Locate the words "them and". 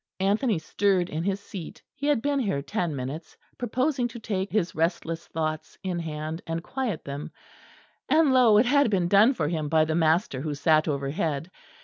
7.05-8.33